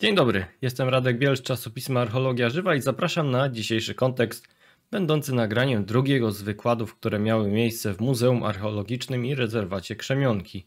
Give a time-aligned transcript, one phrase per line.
[0.00, 4.48] Dzień dobry, jestem Radek Biel z czasopisma Archeologia Żywa i zapraszam na dzisiejszy kontekst,
[4.90, 10.66] będący nagraniem drugiego z wykładów, które miały miejsce w Muzeum Archeologicznym i Rezerwacie Krzemionki.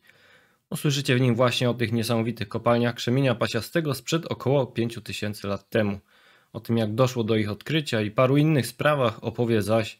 [0.69, 5.99] Usłyszycie w nim właśnie o tych niesamowitych kopalniach krzemienia pasiastego sprzed około 5000 lat temu.
[6.53, 9.99] O tym jak doszło do ich odkrycia i paru innych sprawach opowie zaś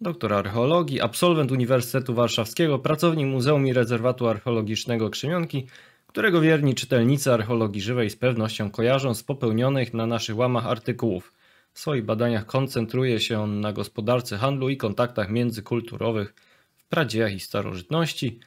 [0.00, 5.66] doktor archeologii, absolwent Uniwersytetu Warszawskiego, pracownik Muzeum i Rezerwatu Archeologicznego Krzemionki,
[6.14, 11.32] którego wierni czytelnicy archeologii żywej z pewnością kojarzą z popełnionych na naszych łamach artykułów.
[11.72, 16.34] W swoich badaniach koncentruje się on na gospodarce handlu i kontaktach międzykulturowych
[16.76, 18.38] w pradziejach i starożytności.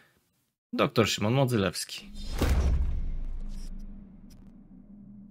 [0.73, 2.09] Dr Szymon Modzylewski.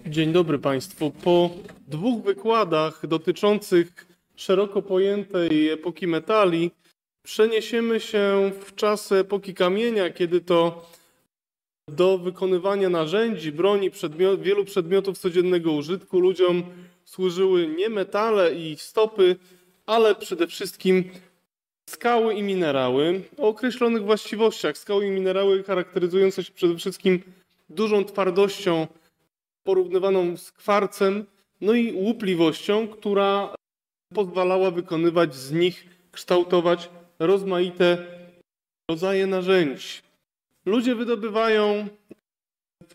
[0.07, 1.11] Dzień dobry Państwu.
[1.11, 1.51] Po
[1.89, 6.71] dwóch wykładach dotyczących szeroko pojętej epoki metali
[7.23, 10.87] przeniesiemy się w czasy epoki kamienia, kiedy to
[11.91, 16.63] do wykonywania narzędzi, broni, przedmiot, wielu przedmiotów codziennego użytku ludziom
[17.05, 19.37] służyły nie metale i stopy,
[19.87, 21.11] ale przede wszystkim
[21.91, 24.79] skały i minerały o określonych właściwościach.
[24.79, 27.23] Skały i minerały charakteryzujące się przede wszystkim
[27.69, 28.87] dużą twardością
[29.65, 31.27] porównywaną z kwarcem,
[31.61, 33.55] no i łupliwością, która
[34.15, 36.89] pozwalała wykonywać z nich, kształtować
[37.19, 38.07] rozmaite
[38.91, 40.06] rodzaje narzędzi.
[40.67, 41.89] Ludzie wydobywają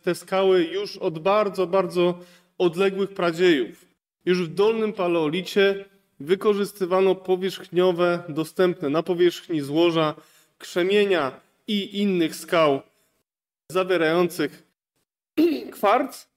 [0.04, 2.20] te skały już od bardzo, bardzo
[2.58, 3.86] odległych pradziejów.
[4.26, 5.86] Już w dolnym paleolicie
[6.20, 10.16] wykorzystywano powierzchniowe, dostępne na powierzchni złoża,
[10.58, 12.82] krzemienia i innych skał
[13.72, 14.64] zawierających
[15.76, 16.28] kwarc.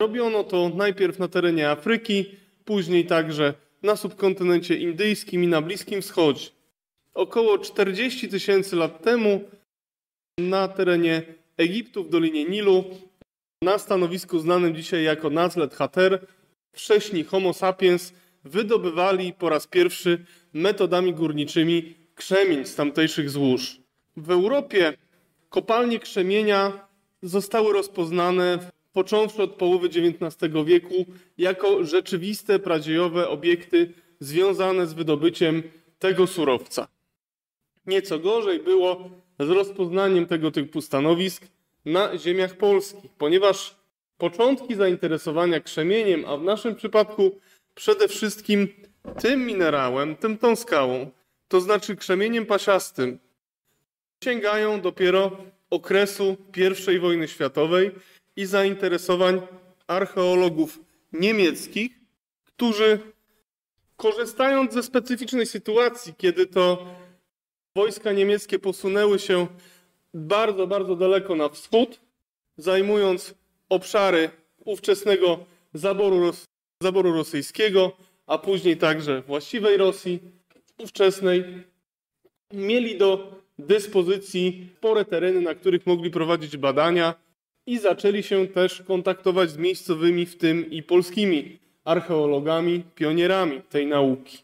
[0.00, 2.24] Robiono to najpierw na terenie Afryki,
[2.64, 6.46] później także na subkontynencie indyjskim i na Bliskim Wschodzie.
[7.14, 9.44] Około 40 tysięcy lat temu
[10.38, 11.22] na terenie
[11.56, 12.84] Egiptu w Dolinie Nilu,
[13.62, 16.26] na stanowisku znanym dzisiaj jako Nazlet Hater,
[16.72, 18.12] wcześniej Homo sapiens
[18.44, 23.80] wydobywali po raz pierwszy metodami górniczymi krzemień z tamtejszych złóż.
[24.16, 24.92] W Europie
[25.48, 26.88] kopalnie krzemienia
[27.22, 28.58] zostały rozpoznane
[28.92, 31.06] począwszy od połowy XIX wieku
[31.38, 35.62] jako rzeczywiste pradziejowe obiekty związane z wydobyciem
[35.98, 36.88] tego surowca.
[37.86, 41.42] Nieco gorzej było z rozpoznaniem tego typu stanowisk
[41.84, 43.76] na ziemiach polskich, ponieważ
[44.18, 47.40] początki zainteresowania krzemieniem, a w naszym przypadku
[47.74, 48.68] przede wszystkim
[49.20, 51.10] tym minerałem, tym tą skałą,
[51.48, 53.18] to znaczy krzemieniem pasiastym,
[54.24, 55.36] sięgają dopiero
[55.70, 56.36] okresu
[56.94, 57.90] I wojny światowej
[58.36, 59.40] i zainteresowań
[59.86, 60.80] archeologów
[61.12, 61.92] niemieckich,
[62.44, 62.98] którzy
[63.96, 66.86] korzystając ze specyficznej sytuacji, kiedy to
[67.78, 69.46] wojska niemieckie posunęły się
[70.14, 72.00] bardzo, bardzo daleko na wschód,
[72.56, 73.34] zajmując
[73.68, 74.30] obszary
[74.64, 75.38] ówczesnego
[75.74, 76.32] zaboru,
[76.82, 77.92] zaboru rosyjskiego,
[78.26, 80.20] a później także właściwej Rosji
[80.78, 81.44] ówczesnej,
[82.52, 87.14] mieli do dyspozycji spore tereny, na których mogli prowadzić badania
[87.66, 94.38] i zaczęli się też kontaktować z miejscowymi, w tym i polskimi archeologami, pionierami tej nauki.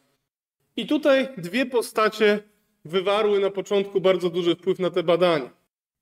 [0.77, 2.54] I tutaj dwie postacie
[2.85, 5.51] wywarły na początku bardzo duży wpływ na te badania.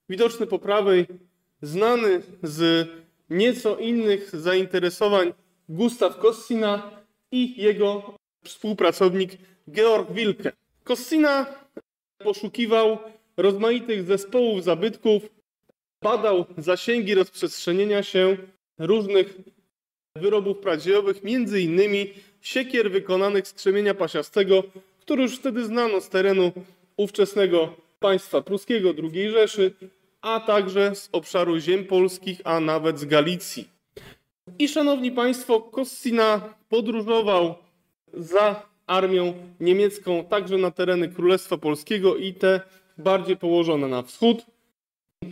[0.09, 1.07] Widoczny po prawej,
[1.63, 2.89] znany z
[3.31, 5.33] nieco innych zainteresowań
[5.69, 6.91] Gustaw Kossina
[7.31, 9.33] i jego współpracownik
[9.71, 10.53] Georg Wilke.
[10.85, 11.47] Kossina
[12.19, 12.99] poszukiwał
[13.37, 15.23] rozmaitych zespołów zabytków,
[16.03, 18.37] badał zasięgi rozprzestrzenienia się
[18.79, 19.39] różnych
[20.17, 24.63] wyrobów pradziejowych, między innymi siekier wykonanych z krzemienia pasiastego,
[25.03, 26.53] który już wtedy znano z terenu
[26.97, 29.73] ówczesnego państwa pruskiego II Rzeszy,
[30.21, 33.69] a także z obszaru ziem polskich, a nawet z Galicji.
[34.59, 37.55] I szanowni państwo, Kossina podróżował
[38.15, 42.61] za armią niemiecką także na tereny Królestwa Polskiego i te
[42.99, 44.47] bardziej położone na wschód.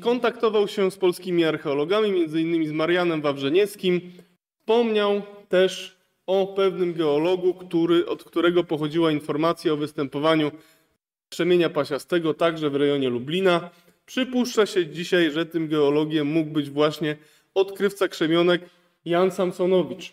[0.00, 4.00] Kontaktował się z polskimi archeologami, innymi z Marianem Wawrzenieckim.
[4.58, 10.50] Wspomniał też o pewnym geologu, który, od którego pochodziła informacja o występowaniu
[11.28, 13.70] krzemienia pasiastego także w rejonie Lublina.
[14.06, 17.16] Przypuszcza się dzisiaj, że tym geologiem mógł być właśnie
[17.54, 18.62] odkrywca krzemionek
[19.04, 20.12] Jan Samsonowicz.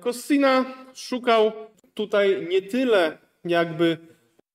[0.00, 1.52] Kossina szukał
[1.94, 3.98] tutaj nie tyle jakby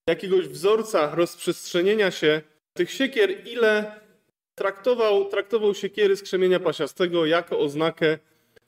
[0.06, 4.00] jakiegoś wzorca rozprzestrzenienia się tych siekier, ile
[4.54, 8.18] traktował, traktował siekiery z krzemienia pasiastego jako oznakę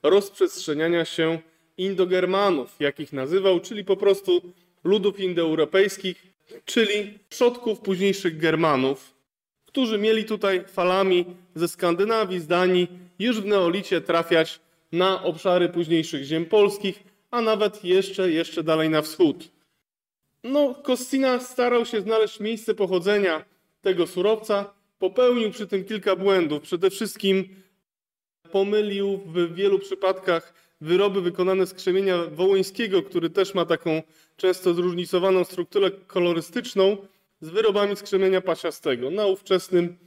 [0.03, 1.39] rozprzestrzeniania się
[1.77, 4.41] Indogermanów, jakich nazywał, czyli po prostu
[4.83, 6.33] ludów indoeuropejskich,
[6.65, 9.13] czyli przodków późniejszych Germanów,
[9.65, 11.25] którzy mieli tutaj falami
[11.55, 12.87] ze Skandynawii, z Danii
[13.19, 14.59] już w neolicie trafiać
[14.91, 19.49] na obszary późniejszych ziem polskich, a nawet jeszcze, jeszcze dalej na wschód.
[20.43, 23.45] No, Koscina starał się znaleźć miejsce pochodzenia
[23.81, 26.63] tego surowca, popełnił przy tym kilka błędów.
[26.63, 27.55] Przede wszystkim
[28.51, 30.53] pomylił w wielu przypadkach
[30.83, 34.01] wyroby wykonane z krzemienia wołońskiego, który też ma taką
[34.37, 36.97] często zróżnicowaną strukturę kolorystyczną,
[37.41, 39.11] z wyrobami z krzemienia pasiastego.
[39.11, 39.97] Na ówczesnym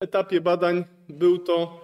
[0.00, 1.80] etapie badań był to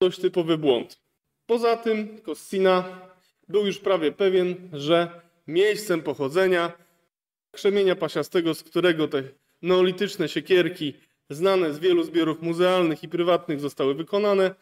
[0.00, 1.00] dość typowy błąd.
[1.46, 3.00] Poza tym Koscina
[3.48, 6.72] był już prawie pewien, że miejscem pochodzenia
[7.52, 9.22] krzemienia pasiastego, z którego te
[9.62, 10.94] neolityczne siekierki
[11.30, 14.54] znane z wielu zbiorów muzealnych i prywatnych zostały wykonane,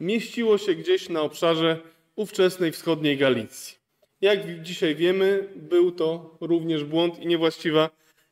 [0.00, 1.80] mieściło się gdzieś na obszarze
[2.18, 3.76] ówczesnej wschodniej Galicji.
[4.20, 7.90] Jak dzisiaj wiemy, był to również błąd i niewłaściwa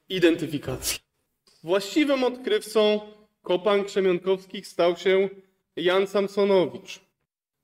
[0.08, 0.98] identyfikacja.
[1.62, 3.00] Właściwym odkrywcą
[3.42, 5.28] kopalń krzemionkowskich stał się
[5.76, 7.00] Jan Samsonowicz.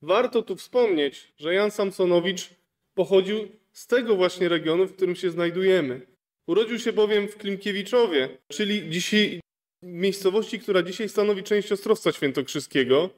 [0.03, 2.51] Warto tu wspomnieć, że Jan Samsonowicz
[2.95, 6.07] pochodził z tego właśnie regionu, w którym się znajdujemy.
[6.47, 9.41] Urodził się bowiem w Klimkiewiczowie, czyli dzisiaj,
[9.83, 13.11] miejscowości, która dzisiaj stanowi część Ostrowca Świętokrzyskiego.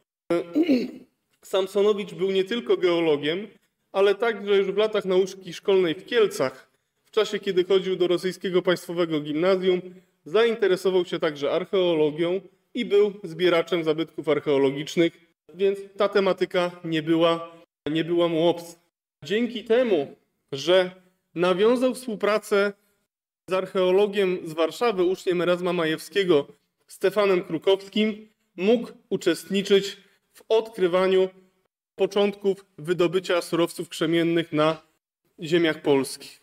[1.45, 3.49] Samsonowicz był nie tylko geologiem,
[3.93, 6.71] ale także już w latach nauki szkolnej w Kielcach,
[7.05, 9.81] w czasie kiedy chodził do rosyjskiego państwowego gimnazjum,
[10.25, 12.41] zainteresował się także archeologią
[12.75, 15.13] i był zbieraczem zabytków archeologicznych,
[15.55, 17.53] więc ta tematyka nie była,
[17.91, 18.79] nie była mu obca.
[19.25, 20.17] Dzięki temu,
[20.53, 20.91] że
[21.35, 22.73] nawiązał współpracę
[23.51, 26.47] z archeologiem z Warszawy, uczniem Erasma Majewskiego,
[26.87, 30.04] Stefanem Krukowskim, mógł uczestniczyć
[30.35, 31.29] w odkrywaniu
[31.97, 34.83] początków wydobycia surowców krzemiennych na
[35.41, 36.41] ziemiach polskich.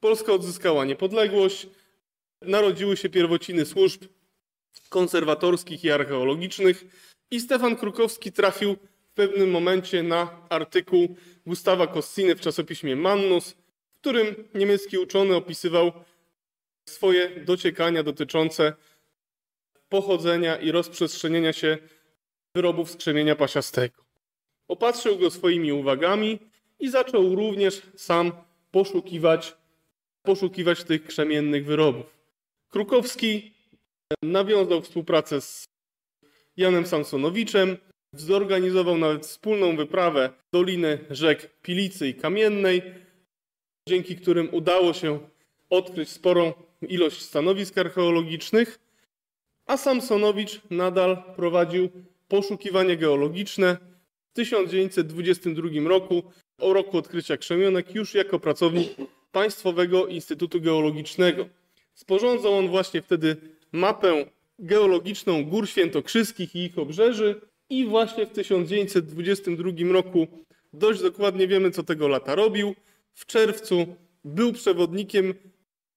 [0.00, 1.66] Polska odzyskała niepodległość,
[2.42, 4.04] narodziły się pierwociny służb
[4.88, 6.84] konserwatorskich i archeologicznych
[7.30, 8.76] i Stefan Krukowski trafił
[9.10, 13.50] w pewnym momencie na artykuł Gustawa Kossiny w czasopiśmie Mannus,
[13.94, 15.92] w którym niemiecki uczony opisywał
[16.88, 18.72] swoje dociekania dotyczące
[19.88, 21.78] pochodzenia i rozprzestrzenienia się
[22.54, 24.04] wyrobów z krzemienia pasiastego.
[24.68, 26.38] Opatrzył go swoimi uwagami
[26.78, 28.32] i zaczął również sam
[28.70, 29.56] poszukiwać,
[30.22, 32.18] poszukiwać tych krzemiennych wyrobów.
[32.70, 33.52] Krukowski
[34.22, 35.64] nawiązał współpracę z
[36.56, 37.76] Janem Samsonowiczem,
[38.12, 42.82] zorganizował nawet wspólną wyprawę doliny rzek Pilicy i Kamiennej,
[43.88, 45.18] dzięki którym udało się
[45.70, 46.52] odkryć sporą
[46.88, 48.78] ilość stanowisk archeologicznych,
[49.66, 51.90] a Samsonowicz nadal prowadził
[52.34, 53.76] poszukiwania geologiczne.
[54.30, 56.22] W 1922 roku,
[56.58, 58.88] o roku odkrycia krzemionek, już jako pracownik
[59.32, 61.48] Państwowego Instytutu Geologicznego.
[61.94, 63.36] Sporządzał on właśnie wtedy
[63.72, 64.26] mapę
[64.58, 67.40] geologiczną Gór Świętokrzyskich i ich obrzeży
[67.70, 70.26] i właśnie w 1922 roku
[70.72, 72.74] dość dokładnie wiemy, co tego lata robił.
[73.12, 73.86] W czerwcu
[74.24, 75.34] był przewodnikiem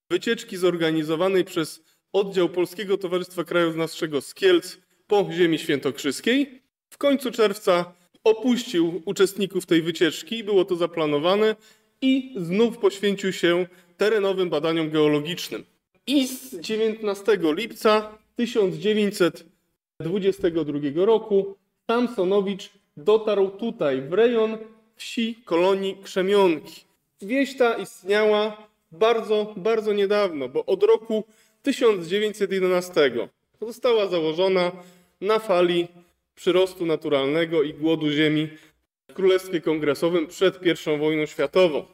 [0.10, 1.83] wycieczki zorganizowanej przez
[2.13, 6.62] oddział Polskiego Towarzystwa Krajoznawczego z Kielc po ziemi świętokrzyskiej.
[6.89, 7.94] W końcu czerwca
[8.24, 11.56] opuścił uczestników tej wycieczki, było to zaplanowane
[12.01, 13.68] i znów poświęcił się
[13.98, 15.63] terenowym badaniom geologicznym.
[16.07, 21.56] I z 19 lipca 1922 roku
[21.88, 24.57] Samsonowicz dotarł tutaj, w rejon
[24.95, 26.81] wsi kolonii Krzemionki.
[27.21, 31.23] Wieś ta istniała bardzo, bardzo niedawno, bo od roku
[31.64, 33.11] 1911
[33.61, 34.71] została założona
[35.21, 35.88] na fali
[36.36, 38.50] przyrostu naturalnego i głodu ziemi
[39.09, 40.69] w Królestwie Kongresowym przed I
[41.00, 41.86] wojną światową.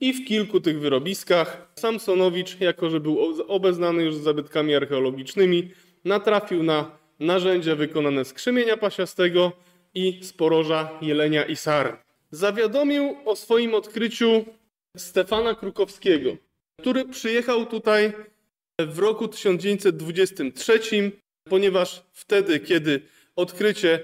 [0.00, 3.18] I w kilku tych wyrobiskach Samsonowicz, jako że był
[3.48, 5.70] obeznany już z zabytkami archeologicznymi,
[6.04, 9.52] natrafił na narzędzia wykonane z krzemienia pasiastego
[9.94, 11.96] i z poroża jelenia i sary.
[12.30, 14.44] Zawiadomił o swoim odkryciu
[14.96, 16.36] Stefana Krukowskiego,
[16.80, 18.12] który przyjechał tutaj
[18.80, 20.80] w roku 1923,
[21.44, 23.00] ponieważ wtedy, kiedy
[23.36, 24.00] odkrycie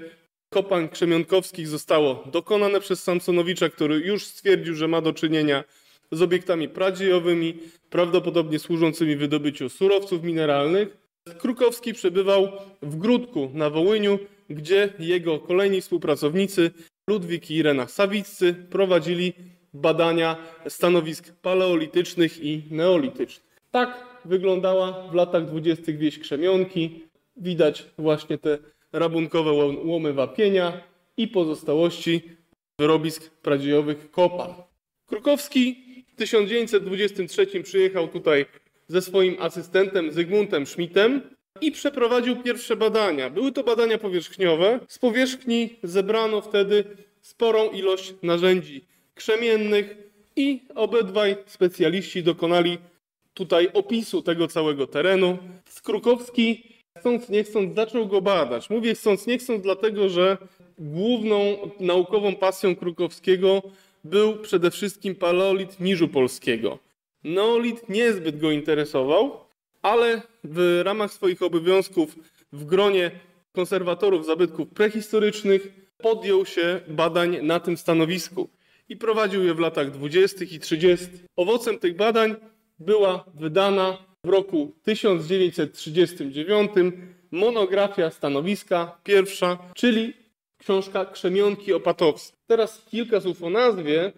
[0.50, 5.64] kopalń krzemionkowskich zostało dokonane przez Samsonowicza, który już stwierdził, że ma do czynienia
[6.12, 7.58] z obiektami pradziejowymi,
[7.90, 11.05] prawdopodobnie służącymi wydobyciu surowców mineralnych.
[11.38, 12.48] Krukowski przebywał
[12.82, 14.18] w Grudku na Wołyniu,
[14.50, 16.70] gdzie jego kolejni współpracownicy
[17.10, 19.32] Ludwik i Irena Sawiccy prowadzili
[19.74, 20.36] badania
[20.68, 23.60] stanowisk paleolitycznych i neolitycznych.
[23.70, 27.04] Tak wyglądała w latach dwudziestych wieś Krzemionki.
[27.36, 28.58] Widać właśnie te
[28.92, 29.52] rabunkowe
[29.84, 30.80] łomy wapienia
[31.16, 32.22] i pozostałości
[32.78, 34.54] wyrobisk pradziejowych kopalń.
[35.06, 35.76] Krukowski
[36.08, 38.46] w 1923 przyjechał tutaj
[38.88, 41.22] ze swoim asystentem Zygmuntem Schmidtem
[41.60, 43.30] i przeprowadził pierwsze badania.
[43.30, 44.80] Były to badania powierzchniowe.
[44.88, 46.84] Z powierzchni zebrano wtedy
[47.20, 49.96] sporą ilość narzędzi krzemiennych
[50.36, 52.78] i obydwaj specjaliści dokonali
[53.34, 55.38] tutaj opisu tego całego terenu.
[55.68, 56.62] Skrukowski,
[56.98, 58.70] chcąc nie chcąc, zaczął go badać.
[58.70, 60.36] Mówię chcąc nie chcąc, dlatego że
[60.78, 63.62] główną naukową pasją Krukowskiego
[64.04, 66.78] był przede wszystkim paleolit niżu polskiego.
[67.24, 69.40] Neolit niezbyt go interesował,
[69.82, 72.16] ale w ramach swoich obowiązków
[72.52, 73.10] w gronie
[73.52, 75.68] konserwatorów zabytków prehistorycznych
[75.98, 78.48] podjął się badań na tym stanowisku
[78.88, 80.44] i prowadził je w latach 20.
[80.44, 81.06] i 30.
[81.36, 82.36] Owocem tych badań
[82.78, 86.70] była wydana w roku 1939
[87.30, 90.12] monografia stanowiska pierwsza, czyli
[90.58, 92.36] książka Krzemionki Opatowskie.
[92.46, 94.12] Teraz kilka słów o nazwie,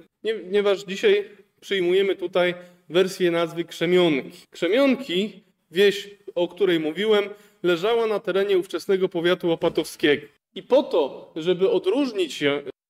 [0.45, 1.25] ponieważ dzisiaj
[1.61, 2.55] przyjmujemy tutaj
[2.91, 4.47] wersję nazwy Krzemionki.
[4.51, 7.25] Krzemionki, wieś, o której mówiłem,
[7.63, 10.27] leżała na terenie ówczesnego powiatu opatowskiego.
[10.55, 12.45] I po to, żeby odróżnić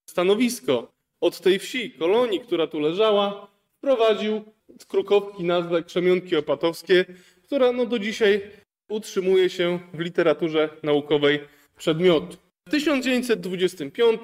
[0.06, 4.42] stanowisko od tej wsi, kolonii, która tu leżała, wprowadził
[4.78, 7.04] z Krukowki nazwę Krzemionki Opatowskie,
[7.42, 8.40] która no do dzisiaj
[8.88, 11.40] utrzymuje się w literaturze naukowej
[11.76, 12.36] przedmiotu.
[12.68, 14.20] W 1925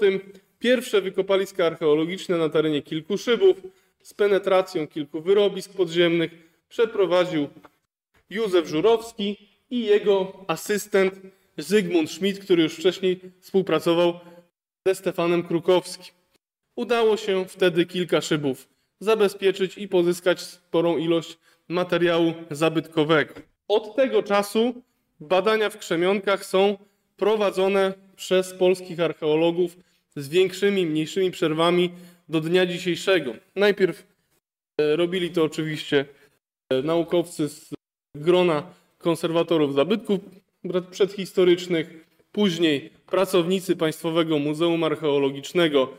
[0.59, 3.57] pierwsze wykopaliska archeologiczne na terenie kilku szybów
[4.05, 6.31] z penetracją kilku wyrobisk podziemnych
[6.69, 7.49] przeprowadził
[8.31, 9.37] Józef Żurowski
[9.71, 11.15] i jego asystent
[11.59, 14.21] Zygmunt Schmidt, który już wcześniej współpracował
[14.87, 16.15] ze Stefanem Krukowskim.
[16.77, 18.69] Udało się wtedy kilka szybów
[19.01, 23.35] zabezpieczyć i pozyskać sporą ilość materiału zabytkowego.
[23.69, 24.83] Od tego czasu
[25.21, 26.79] badania w krzemionkach są
[27.17, 29.77] prowadzone przez polskich archeologów
[30.17, 31.91] z większymi, mniejszymi przerwami
[32.29, 33.35] do dnia dzisiejszego.
[33.57, 34.07] Najpierw
[34.81, 36.05] e, robili to oczywiście
[36.71, 37.71] e, naukowcy z
[38.15, 38.63] grona
[38.99, 40.21] konserwatorów zabytków
[40.91, 45.99] przedhistorycznych, później pracownicy Państwowego Muzeum Archeologicznego,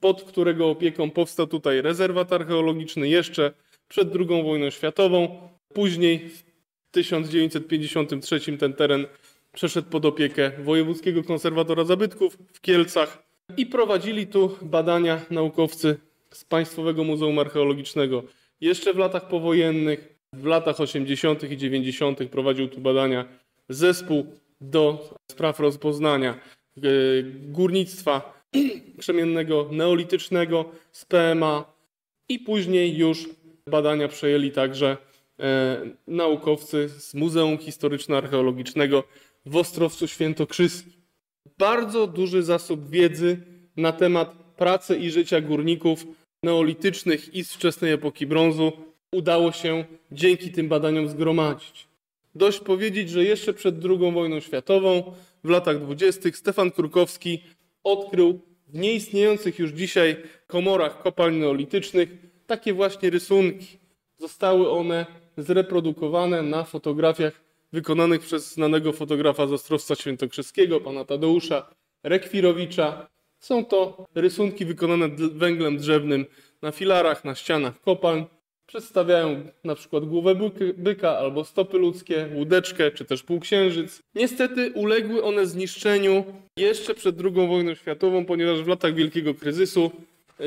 [0.00, 3.52] pod którego opieką powstał tutaj rezerwat archeologiczny jeszcze
[3.88, 5.48] przed II wojną światową.
[5.74, 6.42] Później w
[6.90, 9.06] 1953 ten teren
[9.52, 13.23] przeszedł pod opiekę Wojewódzkiego Konserwatora Zabytków w Kielcach
[13.56, 15.96] i prowadzili tu badania naukowcy
[16.30, 18.22] z Państwowego Muzeum Archeologicznego.
[18.60, 21.50] Jeszcze w latach powojennych, w latach 80.
[21.50, 22.18] i 90.
[22.30, 23.24] prowadził tu badania
[23.68, 24.26] zespół
[24.60, 26.80] do spraw rozpoznania e,
[27.32, 28.44] górnictwa
[29.00, 31.74] krzemiennego neolitycznego z PMA
[32.28, 33.28] i później już
[33.68, 34.96] badania przejęli także
[35.40, 39.02] e, naukowcy z Muzeum Historyczno-Archeologicznego
[39.46, 41.03] w Ostrowcu Świętokrzyskim.
[41.58, 43.40] Bardzo duży zasób wiedzy
[43.76, 46.06] na temat pracy i życia górników
[46.42, 48.72] neolitycznych i z wczesnej epoki brązu
[49.12, 51.86] udało się dzięki tym badaniom zgromadzić.
[52.34, 55.12] Dość powiedzieć, że jeszcze przed II wojną światową,
[55.44, 57.42] w latach dwudziestych, Stefan Krukowski
[57.84, 62.08] odkrył w nieistniejących już dzisiaj komorach kopalń neolitycznych
[62.46, 63.78] takie właśnie rysunki.
[64.18, 67.43] Zostały one zreprodukowane na fotografiach
[67.74, 73.06] wykonanych przez znanego fotografa z Ostrowca Świętokrzyskiego, pana Tadeusza Rekwirowicza.
[73.38, 76.26] Są to rysunki wykonane węglem drzewnym
[76.62, 78.24] na filarach, na ścianach kopalń.
[78.66, 80.34] Przedstawiają na przykład głowę
[80.76, 84.00] byka albo stopy ludzkie, łódeczkę czy też półksiężyc.
[84.14, 86.24] Niestety uległy one zniszczeniu
[86.58, 89.90] jeszcze przed II wojną światową, ponieważ w latach wielkiego kryzysu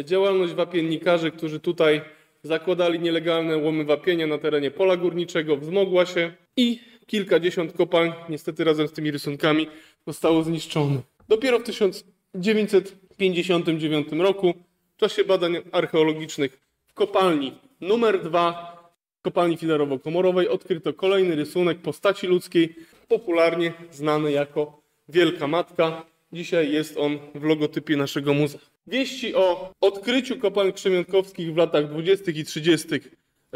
[0.04, 2.02] działalność wapiennikarzy, którzy tutaj
[2.44, 8.88] zakładali nielegalne łomy wapienia na terenie pola górniczego, wzmogła się i kilkadziesiąt kopalń, niestety razem
[8.88, 9.68] z tymi rysunkami,
[10.08, 11.02] zostało zniszczonych.
[11.28, 14.54] Dopiero w 1959 roku,
[14.96, 18.78] w czasie badań archeologicznych w kopalni numer 2,
[19.22, 22.76] kopalni filerowo-komorowej, odkryto kolejny rysunek postaci ludzkiej,
[23.08, 26.06] popularnie znany jako Wielka Matka.
[26.34, 28.64] Dzisiaj jest on w logotypie naszego muzeum.
[28.88, 32.32] Wieści o odkryciu kopalń krzemionkowskich w latach 20.
[32.32, 32.88] i 30.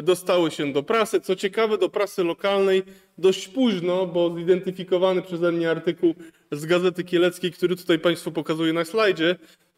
[0.01, 1.21] dostały się do prasy.
[1.21, 2.83] Co ciekawe, do prasy lokalnej
[3.17, 6.15] dość późno, bo zidentyfikowany przeze mnie artykuł
[6.51, 9.35] z Gazety Kieleckiej, który tutaj Państwu pokazuję na slajdzie,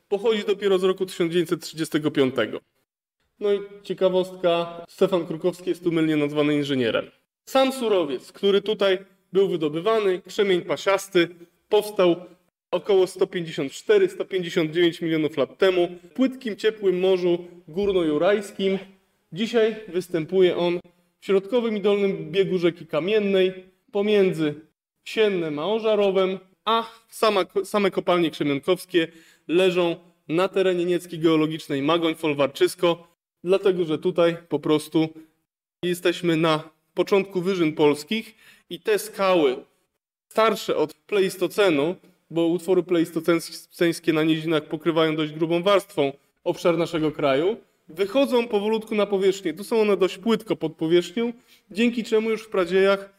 [0.10, 2.36] pochodzi dopiero z roku 1935.
[3.40, 7.06] No i ciekawostka, Stefan Krukowski jest tu mylnie nazwany inżynierem.
[7.46, 8.98] Sam surowiec, który tutaj
[9.34, 11.28] był wydobywany, krzemień pasiasty,
[11.70, 12.16] powstał
[12.72, 18.78] około 154-159 milionów lat temu w płytkim, ciepłym morzu górno-jurajskim.
[19.34, 20.80] Dzisiaj występuje on
[21.20, 23.54] w środkowym i dolnym biegu rzeki Kamiennej
[23.92, 24.56] pomiędzy
[25.04, 29.08] Siennem a Ożarowem, a sama, same kopalnie krzemionkowskie
[29.48, 29.96] leżą
[30.28, 32.96] na terenie Niecki Geologicznej Magoń-Folwarczysko,
[33.44, 35.10] dlatego że tutaj po prostu
[35.84, 38.36] jesteśmy na początku wyżyn polskich
[38.70, 39.66] i te skały
[40.30, 41.96] starsze od Pleistocenu
[42.34, 46.12] bo utwory pleistoceńskie na nizinach pokrywają dość grubą warstwą
[46.44, 47.58] obszar naszego kraju,
[47.96, 49.54] wychodzą powolutku na powierzchnię.
[49.54, 51.34] Tu są one dość płytko pod powierzchnią,
[51.72, 53.14] dzięki czemu już w pradziejach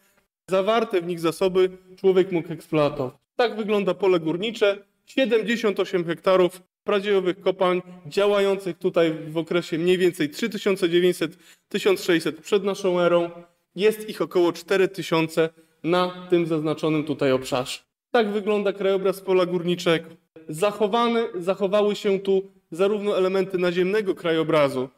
[0.51, 3.15] zawarte w nich zasoby człowiek mógł eksploatować.
[3.37, 4.85] Tak wygląda pole górnicze.
[5.07, 13.31] 78 hektarów pradziejowych kopalń działających tutaj w okresie mniej więcej 3900-1600 przed naszą erą.
[13.77, 15.49] Jest ich około 4000
[15.85, 17.79] na tym zaznaczonym tutaj obszarze.
[18.11, 20.11] Tak wygląda krajobraz pola górniczego.
[20.49, 22.43] Zachowane, zachowały się tu
[22.75, 24.89] zarówno elementy naziemnego krajobrazu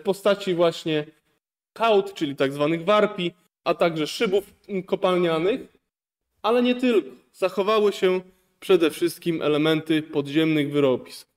[0.00, 1.06] w postaci właśnie
[1.78, 3.32] hałd, czyli tak zwanych warpi,
[3.64, 4.54] a także szybów
[4.86, 5.60] kopalnianych,
[6.42, 7.10] ale nie tylko.
[7.32, 8.20] Zachowały się
[8.60, 11.28] przede wszystkim elementy podziemnych wyrobisk.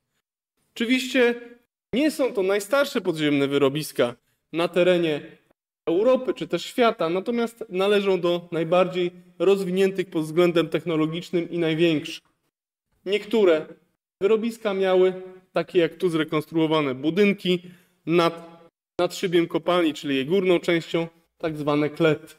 [0.76, 1.36] Oczywiście
[1.94, 4.16] nie są to najstarsze podziemne wyrobiska
[4.54, 5.22] na terenie
[5.86, 12.24] Europy czy też świata, natomiast należą do najbardziej rozwiniętych pod względem technologicznym i największych.
[13.06, 13.66] Niektóre
[14.22, 15.22] wyrobiska miały,
[15.54, 17.62] takie jak tu zrekonstruowane budynki,
[18.06, 18.68] nad,
[19.00, 22.34] nad szybiem kopalni, czyli jej górną częścią, tak zwane klety.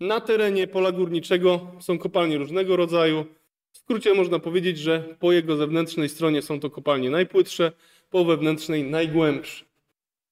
[0.00, 3.26] Na terenie pola górniczego są kopalnie różnego rodzaju.
[3.72, 7.72] W skrócie można powiedzieć, że po jego zewnętrznej stronie są to kopalnie najpłytsze,
[8.10, 9.64] po wewnętrznej najgłębsze.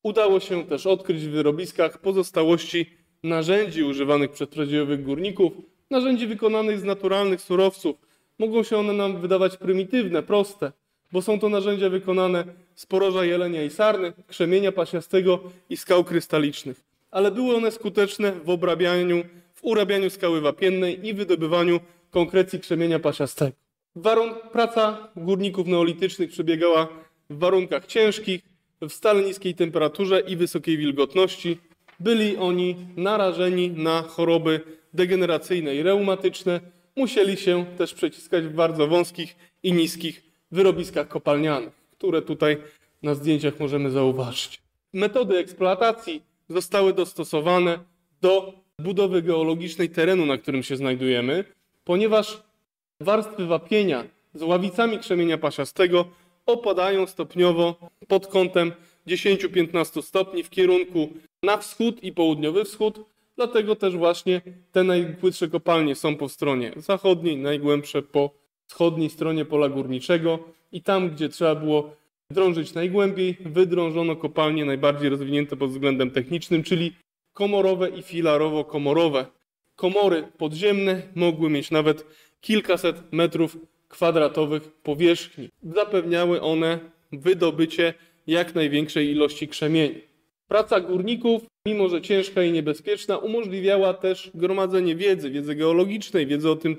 [0.03, 2.91] Udało się też odkryć w wyrobiskach pozostałości
[3.23, 5.53] narzędzi używanych przez pradziejowych górników,
[5.91, 7.97] narzędzi wykonanych z naturalnych surowców.
[8.39, 10.73] Mogą się one nam wydawać prymitywne, proste,
[11.13, 15.41] bo są to narzędzia wykonane z poroża jelenia i sarny, krzemienia pasiastego
[15.71, 16.81] i skał krystalicznych.
[17.11, 23.53] Ale były one skuteczne w obrabianiu, w urabianiu skały wapiennej i wydobywaniu konkrecji krzemienia pasiastego.
[23.97, 26.89] Warun praca górników neolitycznych przebiegała
[27.31, 28.41] w warunkach ciężkich,
[28.81, 31.59] w stale niskiej temperaturze i wysokiej wilgotności.
[32.01, 34.61] Byli oni narażeni na choroby
[34.95, 36.61] degeneracyjne i reumatyczne.
[36.97, 42.57] Musieli się też przeciskać w bardzo wąskich i niskich wyrobiskach kopalnianych, które tutaj
[43.03, 44.63] na zdjęciach możemy zauważyć.
[44.93, 47.79] Metody eksploatacji zostały dostosowane
[48.21, 51.45] do budowy geologicznej terenu, na którym się znajdujemy,
[51.85, 52.43] ponieważ
[53.01, 54.05] warstwy wapienia
[54.35, 56.05] z ławicami krzemienia pasiastego
[56.47, 58.73] opadają stopniowo pod kątem
[59.07, 61.09] 10-15 stopni w kierunku
[61.43, 63.01] na wschód i południowy wschód.
[63.37, 64.41] Dlatego też właśnie
[64.73, 68.31] te najpłytsze kopalnie są po stronie zachodniej, najgłębsze po
[68.67, 70.39] wschodniej stronie pola górniczego
[70.73, 71.91] i tam, gdzie trzeba było
[72.31, 76.93] drążyć najgłębiej, wydrążono kopalnie najbardziej rozwinięte pod względem technicznym, czyli
[77.33, 79.25] komorowe i filarowo-komorowe.
[79.77, 82.07] Komory podziemne mogły mieć nawet
[82.41, 83.57] kilkaset metrów
[83.89, 85.49] kwadratowych powierzchni.
[85.63, 86.79] Zapewniały one
[87.13, 87.95] wydobycie
[88.27, 90.01] jak największej ilości krzemieni.
[90.49, 96.57] Praca górników, mimo że ciężka i niebezpieczna, umożliwiała też gromadzenie wiedzy, wiedzy geologicznej, wiedzy o
[96.57, 96.77] tym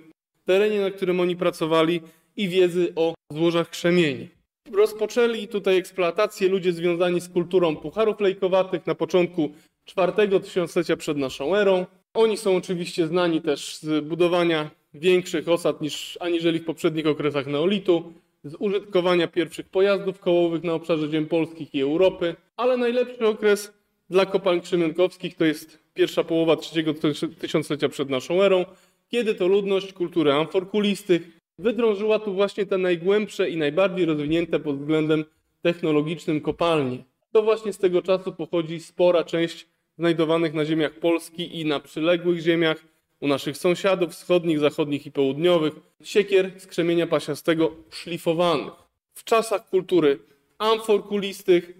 [0.47, 2.01] terenie, na którym oni pracowali
[2.37, 4.27] i wiedzy o złożach krzemieni.
[4.73, 9.49] Rozpoczęli tutaj eksploatację ludzie związani z kulturą pucharów lejkowatych na początku
[9.85, 11.85] czwartego tysiąclecia przed naszą erą.
[12.13, 18.13] Oni są oczywiście znani też z budowania większych osad niż aniżeli w poprzednich okresach neolitu,
[18.43, 23.73] z użytkowania pierwszych pojazdów kołowych na obszarze ziem polskich i Europy, ale najlepszy okres
[24.09, 26.93] Dla kopalń krzemionkowskich to jest pierwsza połowa trzeciego
[27.39, 28.65] tysiąclecia przed naszą erą,
[29.09, 31.21] kiedy to ludność kultury amfor kulistych
[31.59, 35.25] wydrążyła tu właśnie te najgłębsze i najbardziej rozwinięte pod względem
[35.61, 37.03] technologicznym kopalnie.
[37.31, 39.67] To właśnie z tego czasu pochodzi spora część
[39.97, 42.85] znajdowanych na ziemiach Polski i na przyległych ziemiach,
[43.19, 48.73] u naszych sąsiadów wschodnich, zachodnich i południowych, siekier z krzemienia pasiastego szlifowanych.
[49.13, 50.19] W czasach kultury
[50.57, 51.73] amfor kulistych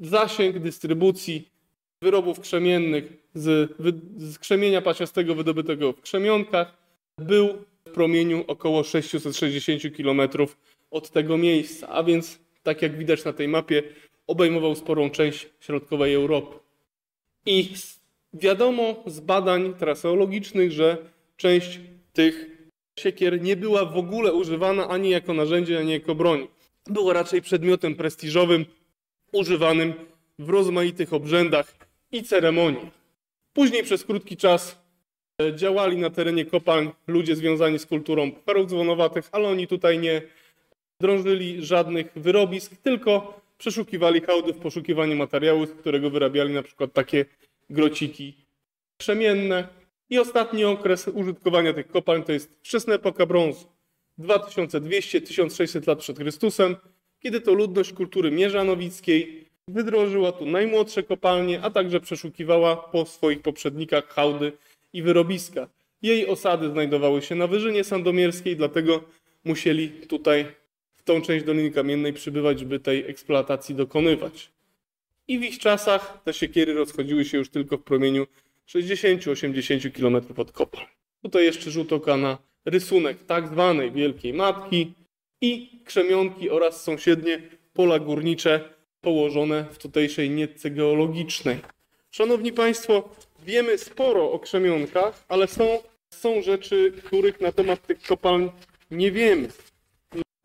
[0.00, 1.48] zasięg dystrybucji
[2.04, 3.70] wyrobów krzemiennych z,
[4.16, 6.76] z krzemienia pasiastego wydobytego w krzemionkach
[7.18, 7.48] był
[7.88, 10.20] w promieniu około 660 km
[10.90, 13.82] od tego miejsca, a więc tak jak widać na tej mapie
[14.26, 16.58] obejmował sporą część środkowej Europy.
[17.46, 17.68] I
[18.34, 20.96] wiadomo z badań traseologicznych, że
[21.36, 21.80] część
[22.12, 22.50] tych
[22.98, 26.48] siekier nie była w ogóle używana ani jako narzędzie, ani jako broń.
[26.86, 28.64] Była raczej przedmiotem prestiżowym,
[29.32, 29.94] używanym
[30.38, 31.83] w rozmaitych obrzędach
[32.14, 32.92] i ceremoniach.
[33.52, 34.78] Później przez krótki czas
[35.42, 40.22] e, działali na terenie kopalń ludzie związani z kulturą pucharów dzwonowatych, ale oni tutaj nie
[41.00, 47.24] drążyli żadnych wyrobisk, tylko przeszukiwali hałdy w poszukiwaniu materiału, z którego wyrabiali na przykład takie
[47.70, 48.34] grociki
[48.96, 49.68] przemienne.
[50.10, 53.66] I ostatni okres użytkowania tych kopalń to jest wczesna epoka brązu.
[54.18, 56.76] 2200-1600 lat przed Chrystusem,
[57.20, 64.08] kiedy to ludność kultury mierzanowickiej wydrożyła tu najmłodsze kopalnie, a także przeszukiwała po swoich poprzednikach
[64.08, 64.52] hałdy
[64.92, 65.68] i wyrobiska.
[66.02, 69.04] Jej osady znajdowały się na Wyżynie Sandomierskiej, dlatego
[69.44, 70.46] musieli tutaj
[70.96, 74.50] w tą część Doliny Kamiennej przybywać, żeby tej eksploatacji dokonywać.
[75.28, 78.26] I w ich czasach te siekiery rozchodziły się już tylko w promieniu
[78.68, 80.86] 60-80 km od kopalń.
[81.22, 84.92] Tutaj jeszcze rzut oka na rysunek tak zwanej Wielkiej Matki
[85.40, 87.42] i krzemionki oraz sąsiednie
[87.74, 88.73] pola górnicze
[89.04, 91.58] położone w tutejszej nietce geologicznej.
[92.10, 93.08] Szanowni Państwo,
[93.46, 95.64] wiemy sporo o krzemionkach, ale są,
[96.10, 98.50] są rzeczy, których na temat tych kopalń
[98.90, 99.48] nie wiemy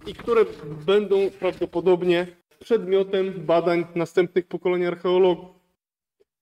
[0.07, 0.45] i które
[0.85, 2.27] będą prawdopodobnie
[2.59, 5.49] przedmiotem badań następnych pokoleń archeologów.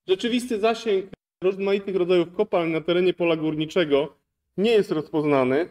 [0.08, 1.06] Rzeczywisty zasięg
[1.42, 4.14] rozmaitych rodzajów kopalń na terenie pola górniczego
[4.56, 5.68] nie jest rozpoznany,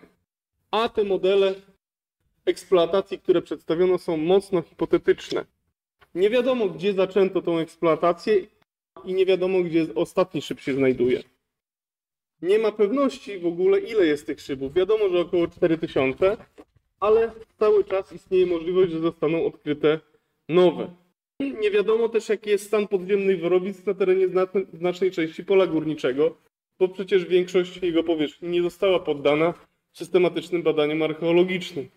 [0.71, 1.55] a te modele
[2.45, 5.45] eksploatacji, które przedstawiono, są mocno hipotetyczne.
[6.17, 8.47] Nie wiadomo, gdzie zaczęto tą eksploatację
[9.05, 11.23] i nie wiadomo, gdzie ostatni szyb się znajduje.
[12.41, 14.73] Nie ma pewności w ogóle, ile jest tych szybów.
[14.73, 16.37] Wiadomo, że około 4000,
[16.99, 19.99] ale cały czas istnieje możliwość, że zostaną odkryte
[20.49, 20.93] nowe.
[21.39, 24.27] Nie wiadomo też, jaki jest stan podziemnych wyrobisk na terenie
[24.73, 26.37] znacznej części pola górniczego,
[26.79, 29.53] bo przecież większość jego powierzchni nie została poddana
[29.93, 31.89] systematycznym badaniom archeologicznym.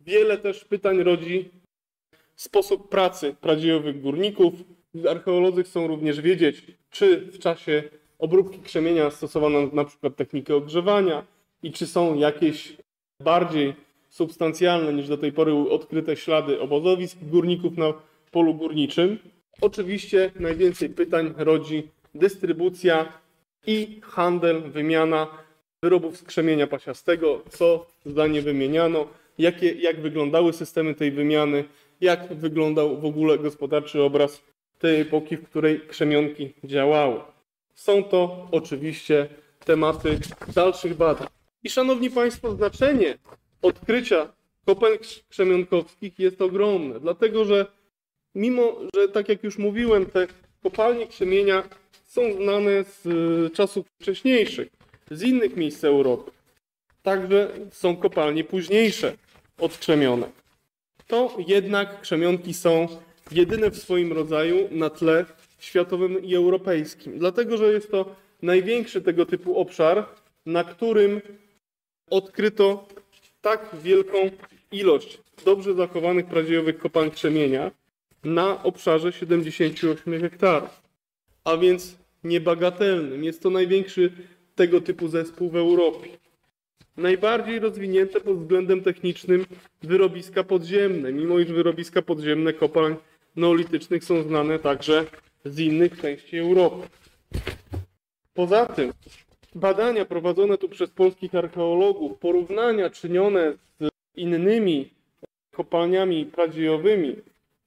[0.00, 1.50] Wiele też pytań rodzi
[2.38, 4.54] sposób pracy pradziejowych górników.
[5.10, 7.82] Archeolodzy chcą również wiedzieć, czy w czasie
[8.18, 11.24] obróbki krzemienia stosowano na przykład technikę ogrzewania
[11.62, 12.76] i czy są jakieś
[13.20, 13.74] bardziej
[14.08, 17.92] substancjalne niż do tej pory odkryte ślady obozowisk górników na
[18.30, 19.18] polu górniczym.
[19.60, 23.12] Oczywiście najwięcej pytań rodzi dystrybucja
[23.66, 25.26] i handel, wymiana
[25.82, 31.64] wyrobów z krzemienia pasiastego, co zdanie wymieniano, jakie, jak wyglądały systemy tej wymiany,
[32.00, 34.42] jak wyglądał w ogóle gospodarczy obraz
[34.78, 37.20] tej epoki, w której krzemionki działały.
[37.74, 39.28] Są to oczywiście
[39.64, 40.18] tematy
[40.54, 41.28] dalszych badań.
[41.64, 43.18] I szanowni Państwo, znaczenie
[43.62, 44.32] odkrycia
[44.66, 44.96] kopalń
[45.28, 47.66] krzemionkowskich jest ogromne, dlatego że
[48.34, 50.26] mimo, że tak jak już mówiłem, te
[50.62, 51.68] kopalnie krzemienia
[52.04, 54.68] są znane z y, czasów wcześniejszych,
[55.10, 56.30] z innych miejsc Europy.
[57.02, 59.16] Także są kopalnie późniejsze
[59.58, 60.30] od krzemionek.
[61.08, 62.88] To jednak krzemionki są
[63.30, 65.24] jedyne w swoim rodzaju na tle
[65.58, 67.18] światowym i europejskim.
[67.18, 70.06] Dlatego, że jest to największy tego typu obszar,
[70.46, 71.20] na którym
[72.10, 72.88] odkryto
[73.40, 74.18] tak wielką
[74.72, 77.70] ilość dobrze zachowanych prawdziwych kopalń krzemienia
[78.24, 80.82] na obszarze 78 hektarów.
[81.44, 83.24] A więc niebagatelnym.
[83.24, 84.12] Jest to największy
[84.54, 86.08] tego typu zespół w Europie.
[86.98, 89.46] Najbardziej rozwinięte pod względem technicznym
[89.82, 92.94] wyrobiska podziemne, mimo iż wyrobiska podziemne kopalń
[93.36, 95.04] neolitycznych są znane także
[95.44, 96.88] z innych części Europy.
[98.34, 98.92] Poza tym
[99.54, 104.90] badania prowadzone tu przez polskich archeologów, porównania czynione z innymi
[105.52, 107.16] kopalniami pradziejowymi,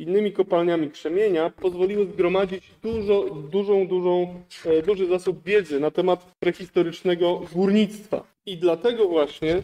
[0.02, 7.42] innymi kopalniami krzemienia, pozwoliły zgromadzić dużo, dużą, dużą, e, duży zasób wiedzy na temat prehistorycznego
[7.54, 8.24] górnictwa.
[8.46, 9.64] I dlatego właśnie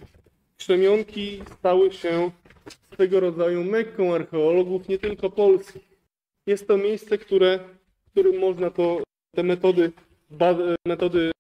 [0.57, 2.31] krzemionki stały się
[2.93, 5.97] swego rodzaju mekką archeologów, nie tylko polskich.
[6.47, 7.59] Jest to miejsce, które,
[8.07, 9.03] w którym można to
[9.35, 9.91] te metody,
[10.87, 11.31] metody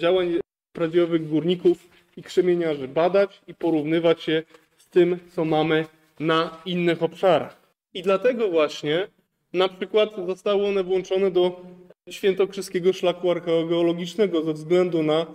[0.00, 0.38] działań
[0.72, 4.42] prawdziwych górników i krzemieniarzy badać i porównywać je
[4.78, 5.86] z tym, co mamy
[6.20, 7.63] na innych obszarach.
[7.94, 9.08] I dlatego właśnie
[9.52, 11.60] na przykład zostały one włączone do
[12.10, 15.26] świętokrzyskiego szlaku archeologicznego ze względu na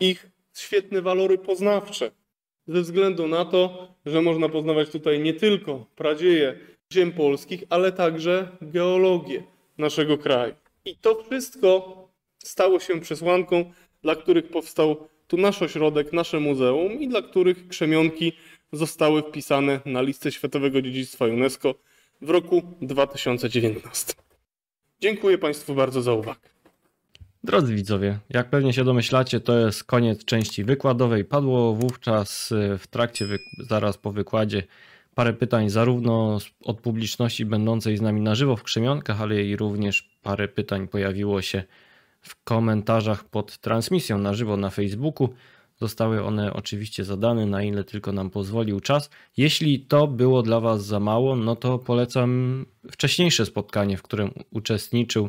[0.00, 2.10] ich świetne walory poznawcze.
[2.66, 6.58] Ze względu na to, że można poznawać tutaj nie tylko pradzieje
[6.92, 9.42] ziem polskich, ale także geologię
[9.78, 10.54] naszego kraju.
[10.84, 11.96] I to wszystko
[12.38, 18.32] stało się przesłanką, dla których powstał tu nasz ośrodek, nasze muzeum i dla których krzemionki
[18.72, 21.74] zostały wpisane na listę Światowego Dziedzictwa UNESCO
[22.20, 24.14] w roku 2019.
[25.00, 26.40] Dziękuję Państwu bardzo za uwagę.
[27.44, 31.24] Drodzy widzowie, jak pewnie się domyślacie, to jest koniec części wykładowej.
[31.24, 33.26] Padło wówczas y, w trakcie,
[33.58, 34.62] zaraz po wykładzie,
[35.14, 40.10] parę pytań zarówno od publiczności będącej z nami na żywo w Krzemionkach, ale i również
[40.22, 41.62] parę pytań pojawiło się
[42.20, 45.28] w komentarzach pod transmisją na żywo na Facebooku.
[45.76, 49.10] Zostały one oczywiście zadane, na ile tylko nam pozwolił czas.
[49.36, 55.28] Jeśli to było dla Was za mało, no to polecam wcześniejsze spotkanie, w którym uczestniczył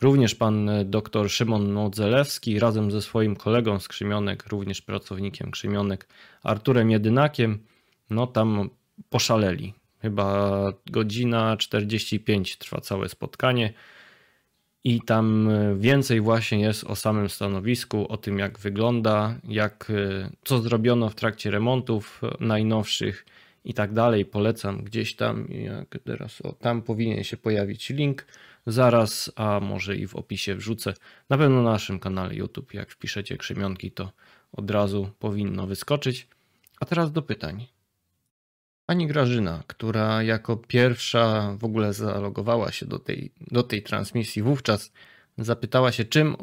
[0.00, 6.08] również pan dr Szymon Modzelewski razem ze swoim kolegą z Krzymionek, również pracownikiem Krzymionek,
[6.42, 7.58] Arturem Jedynakiem.
[8.10, 8.70] No tam
[9.10, 9.74] poszaleli.
[9.98, 13.72] Chyba godzina 45 trwa całe spotkanie.
[14.86, 20.30] I tam e, więcej właśnie jest o samym stanowisku, o tym jak wygląda, jak, e,
[20.44, 23.26] co zrobiono w trakcie remontów najnowszych
[23.64, 24.24] i tak dalej.
[24.24, 28.26] Polecam gdzieś tam, jak teraz, o, tam powinien się pojawić link
[28.66, 30.94] zaraz, a może i w opisie wrzucę.
[31.30, 34.12] Na pewno na naszym kanale YouTube, jak wpiszecie krzemionki, to
[34.52, 36.28] od razu powinno wyskoczyć.
[36.80, 37.66] A teraz do pytań.
[38.86, 44.92] Pani Grażyna, która jako pierwsza w ogóle zalogowała się do tej, do tej transmisji, wówczas
[45.38, 46.36] zapytała się, czym.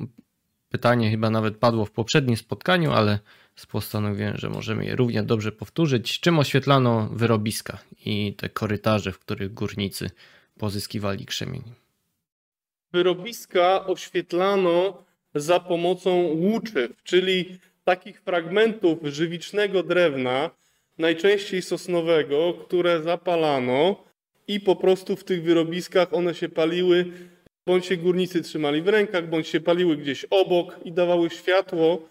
[0.70, 3.20] Pytanie chyba nawet padło w poprzednim spotkaniu, ale
[3.72, 6.20] postanowiłem, że możemy je równie dobrze powtórzyć.
[6.20, 10.10] Czym oświetlano wyrobiska i te korytarze, w których górnicy
[10.60, 11.64] pozyskiwali krzemień?
[12.92, 15.04] Wyrobiska oświetlano
[15.36, 20.50] za pomocą łuczyw, czyli takich fragmentów żywicznego drewna,
[20.98, 24.04] najczęściej sosnowego, które zapalano
[24.48, 27.06] i po prostu w tych wyrobiskach one się paliły,
[27.68, 32.10] bądź się górnicy trzymali w rękach, bądź się paliły gdzieś obok i dawały światło,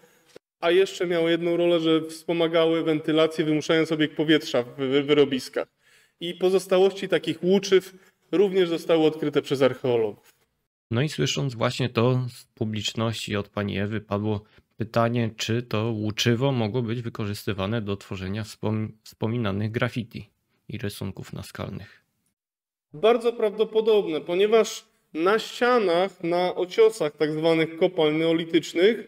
[0.59, 5.67] a jeszcze miały jedną rolę, że wspomagały wentylację, wymuszając obieg powietrza w wyrobiskach.
[6.19, 7.93] I pozostałości takich łuczyw
[8.31, 10.29] również zostały odkryte przez archeologów.
[10.91, 14.43] No i słysząc właśnie to z publiczności od pani Ewy padło
[14.77, 20.29] Pytanie, czy to łuczywo mogło być wykorzystywane do tworzenia wspom wspominanych graffiti
[20.69, 22.03] i rysunków naskalnych?
[22.93, 29.07] Bardzo prawdopodobne, ponieważ na ścianach, na ociosach tak zwanych kopalń neolitycznych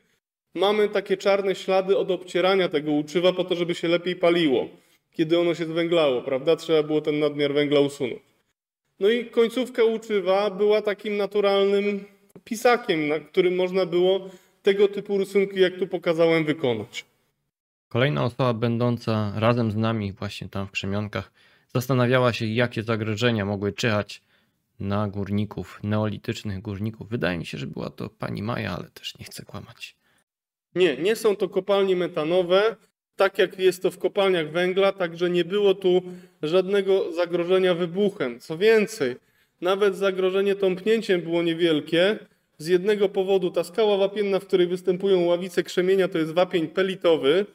[0.55, 4.67] mamy takie czarne ślady od obcierania tego łuczywa po to, żeby się lepiej paliło,
[5.11, 6.55] kiedy ono się zwęglało, prawda?
[6.55, 8.21] Trzeba było ten nadmiar węgla usunąć.
[8.99, 12.05] No i końcówka łuczywa była takim naturalnym
[12.43, 14.29] pisakiem, na którym można było
[14.65, 17.05] tego typu rysunki, jak tu pokazałem, wykonać.
[17.89, 21.31] Kolejna osoba będąca razem z nami właśnie tam w Krzemionkach
[21.73, 24.21] zastanawiała się, jakie zagrożenia mogły czyhać
[24.79, 27.09] na górników, neolitycznych górników.
[27.09, 29.95] Wydaje mi się, że była to pani Maja, ale też nie chcę kłamać.
[30.75, 32.75] Nie, nie są to kopalnie metanowe.
[33.15, 36.01] Tak jak jest to w kopalniach węgla, także nie było tu
[36.41, 38.39] żadnego zagrożenia wybuchem.
[38.39, 39.15] Co więcej,
[39.61, 42.19] nawet zagrożenie tąpnięciem było niewielkie
[42.57, 43.51] z jednego powodu.
[43.51, 47.45] Ta skała wapienna, w której występują ławice krzemienia, to jest wapień pelitowy,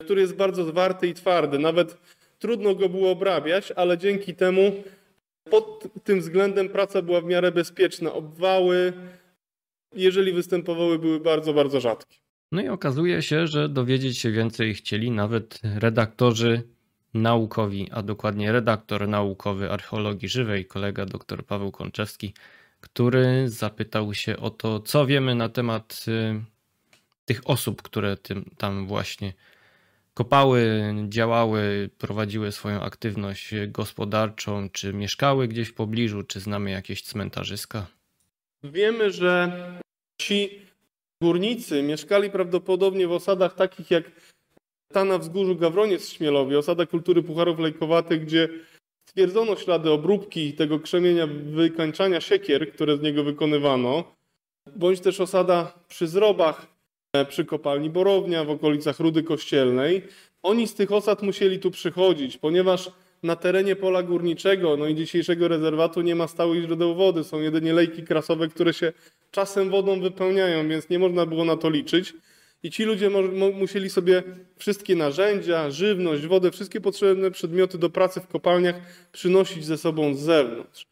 [0.00, 1.58] który jest bardzo zwarty i twardy.
[1.58, 1.96] Nawet
[2.38, 4.72] trudno go było obrabiać, ale dzięki temu
[5.50, 8.12] pod tym względem praca była w miarę bezpieczna.
[8.12, 8.92] Obwały,
[9.94, 12.16] jeżeli występowały, były bardzo, bardzo rzadkie.
[12.52, 16.62] No i okazuje się, że dowiedzieć się więcej chcieli nawet redaktorzy
[17.14, 22.34] naukowi, a dokładnie redaktor naukowy archeologii żywej, kolega dr Paweł Konczewski,
[22.86, 26.42] który zapytał się o to, co wiemy na temat y,
[27.24, 29.32] tych osób, które tym, tam właśnie
[30.14, 37.86] kopały, działały, prowadziły swoją aktywność gospodarczą, czy mieszkały gdzieś w pobliżu, czy znamy jakieś cmentarzyska?
[38.64, 39.52] Wiemy, że
[40.20, 40.62] ci
[41.22, 44.04] górnicy mieszkali prawdopodobnie w osadach takich jak
[44.92, 48.48] ta na wzgórzu Gawroniec w Śmielowie, osada kultury pucharów lejkowatych, gdzie
[49.16, 54.04] Stwierdzono ślady obróbki tego krzemienia, wykańczania siekier, które z niego wykonywano,
[54.76, 56.66] bądź też osada przy zrobach,
[57.12, 60.02] e, przy kopalni Borownia, w okolicach Rudy Kościelnej.
[60.42, 62.90] Oni z tych osad musieli tu przychodzić, ponieważ
[63.22, 67.72] na terenie pola górniczego, no i dzisiejszego rezerwatu nie ma stałych źródeł wody, są jedynie
[67.72, 68.92] lejki krasowe, które się
[69.30, 72.14] czasem wodą wypełniają, więc nie można było na to liczyć.
[72.62, 73.10] I ci ludzie
[73.54, 74.22] musieli sobie
[74.58, 78.76] wszystkie narzędzia, żywność, wodę, wszystkie potrzebne przedmioty do pracy w kopalniach
[79.12, 80.86] przynosić ze sobą z zewnątrz.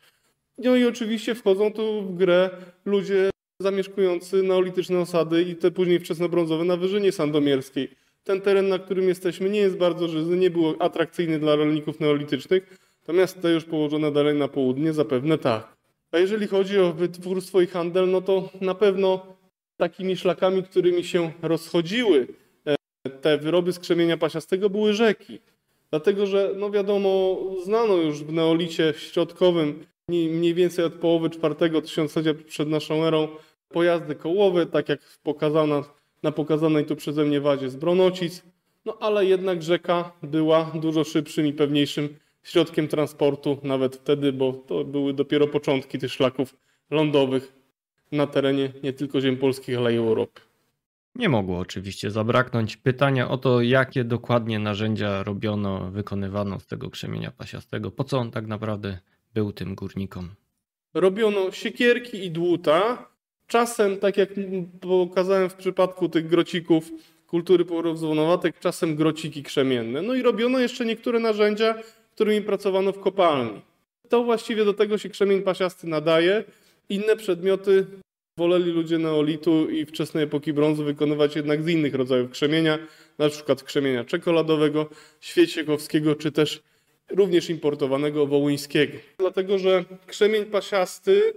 [0.58, 2.50] No i oczywiście wchodzą tu w grę
[2.84, 7.88] ludzie zamieszkujący neolityczne osady i te później wczesnobrązowe na Wyżynie Sandomierskiej.
[8.24, 12.78] Ten teren, na którym jesteśmy, nie jest bardzo żyzny, nie był atrakcyjny dla rolników neolitycznych,
[13.00, 15.76] natomiast te już położone dalej na południe zapewne tak.
[16.12, 19.33] A jeżeli chodzi o wytwórstwo i handel, no to na pewno
[19.76, 22.26] takimi szlakami, którymi się rozchodziły
[22.66, 25.40] e, te wyroby z krzemienia pasiastego były rzeki.
[25.90, 32.34] Dlatego, że no wiadomo, znano już w neolicie środkowym mniej więcej od połowy czwartego tysiąclecia
[32.46, 33.28] przed naszą erą
[33.68, 35.84] pojazdy kołowe, tak jak pokazano
[36.22, 38.42] na pokazanej tu przeze mnie wadzie z Bronocic,
[38.84, 42.08] no ale jednak rzeka była dużo szybszym i pewniejszym
[42.42, 46.56] środkiem transportu nawet wtedy, bo to były dopiero początki tych szlaków
[46.90, 47.63] lądowych
[48.14, 50.40] na terenie nie tylko ziem polskich, ale i Europy.
[51.14, 57.30] Nie mogło oczywiście zabraknąć pytania o to, jakie dokładnie narzędzia robiono, wykonywano z tego krzemienia
[57.30, 57.90] pasiastego.
[57.90, 58.98] Po co on tak naprawdę
[59.34, 60.30] był tym górnikom?
[60.94, 63.08] Robiono siekierki i dłuta.
[63.46, 64.28] Czasem, tak jak
[64.80, 66.90] pokazałem w przypadku tych grocików
[67.26, 70.02] kultury porozwonowatek, czasem grociki krzemienne.
[70.02, 71.74] No i robiono jeszcze niektóre narzędzia,
[72.14, 73.60] którymi pracowano w kopalni.
[74.08, 76.44] To właściwie do tego się krzemień pasiasty nadaje.
[76.88, 77.86] Inne przedmioty
[78.36, 82.78] woleli ludzie neolitu i wczesnej epoki brązu wykonywać jednak z innych rodzajów krzemienia,
[83.18, 84.88] na przykład krzemienia czekoladowego,
[85.20, 86.62] świeciekowskiego czy też
[87.10, 88.98] również importowanego wołyńskiego.
[89.18, 91.32] Dlatego, że krzemień pasiasty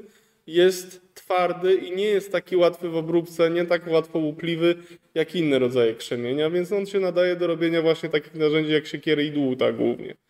[0.48, 4.76] jest twardy i nie jest taki łatwy w obróbce, nie tak łatwo łupliwy
[5.16, 9.26] jak inne rodzaje krzemienia, więc on się nadaje do robienia właśnie takich narzędzi jak siekiery
[9.26, 10.27] i dłuta głównie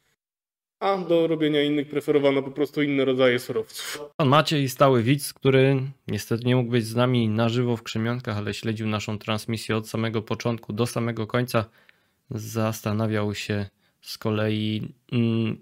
[0.79, 3.99] a do robienia innych preferowano po prostu inne rodzaje surowców.
[4.17, 8.37] Pan Maciej, stały widz, który niestety nie mógł być z nami na żywo w Krzemionkach,
[8.37, 11.65] ale śledził naszą transmisję od samego początku do samego końca,
[12.29, 13.65] zastanawiał się
[14.01, 15.57] z kolei mm,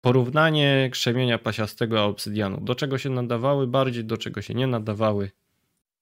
[0.00, 2.60] porównanie krzemienia pasiastego a obsydianu.
[2.60, 5.30] Do czego się nadawały bardziej, do czego się nie nadawały.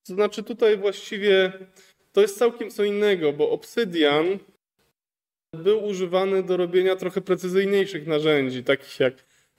[0.07, 1.53] To znaczy tutaj właściwie
[2.13, 4.25] to jest całkiem co innego, bo obsydian
[5.55, 9.15] był używany do robienia trochę precyzyjniejszych narzędzi, takich jak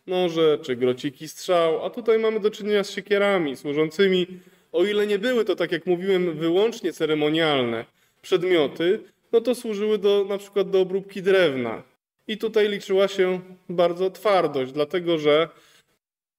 [0.08, 4.27] noże czy grociki strzał, a tutaj mamy do czynienia z siekierami służącymi,
[4.71, 7.86] o ile nie były to, tak jak mówiłem, wyłącznie ceremonialne
[8.21, 8.99] przedmioty,
[9.31, 11.84] no to służyły do, na przykład do obróbki drewna.
[12.27, 15.49] I tutaj liczyła się bardzo twardość, dlatego że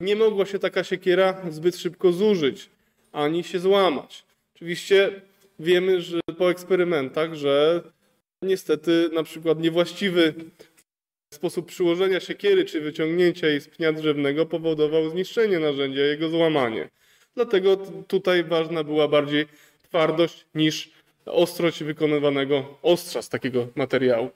[0.01, 2.71] nie mogła się taka siekiera zbyt szybko zużyć,
[3.13, 4.25] ani się złamać.
[4.55, 5.21] Oczywiście
[5.59, 7.83] wiemy że po eksperymentach, że
[8.43, 10.35] Niestety na przykład niewłaściwy
[11.35, 16.89] sposób przyłożenia siekiery czy wyciągnięcia jej z pnia drzewnego powodował zniszczenie narzędzia, jego złamanie.
[17.35, 17.77] Dlatego
[18.09, 19.47] tutaj ważna była bardziej
[19.83, 20.91] twardość niż
[21.27, 24.31] ostrość wykonywanego ostrza z takiego materiału.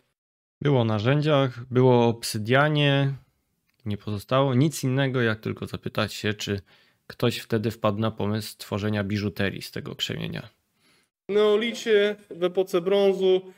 [0.62, 3.14] Było o narzędziach, było o obsydianie,
[3.84, 6.60] nie pozostało nic innego, jak tylko zapytać się, czy
[7.06, 10.48] ktoś wtedy wpadł na pomysł stworzenia biżuterii z tego krzemienia.
[11.28, 13.52] Neolicie, w epoce brązu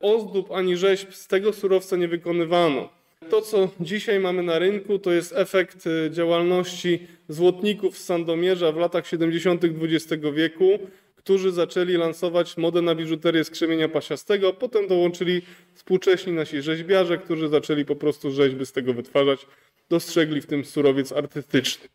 [0.00, 2.88] ozdób ani rzeźb z tego surowca nie wykonywano.
[3.30, 8.76] To, co dzisiaj mamy na rynku, to jest efekt y, działalności złotników z Sandomierza w
[8.76, 9.62] latach 70.
[9.64, 10.78] XX wieku,
[11.16, 14.52] którzy zaczęli lansować modę na biżuterię z krzemienia pasiastego.
[14.52, 15.42] Potem dołączyli
[15.74, 19.46] współcześni nasi rzeźbiarze, którzy zaczęli po prostu rzeźby z tego wytwarzać.
[19.88, 21.88] Dostrzegli w tym surowiec artystyczny.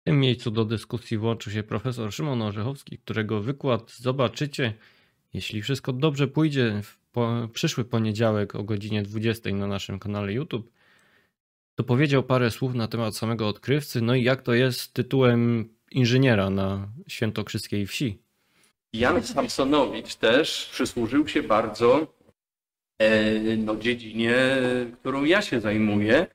[0.00, 4.72] W tym miejscu do dyskusji włączył się profesor Szymon Orzechowski, którego wykład zobaczycie,
[5.34, 10.70] jeśli wszystko dobrze pójdzie, w po, przyszły poniedziałek o godzinie 20 na naszym kanale YouTube,
[11.74, 15.68] to powiedział parę słów na temat samego odkrywcy, no i jak to jest z tytułem
[15.90, 18.18] inżyniera na świętokrzyskiej wsi.
[18.92, 22.14] Jan Samsonowicz też przysłużył się bardzo
[22.98, 24.36] e, no, dziedzinie,
[25.00, 26.26] którą ja się zajmuję.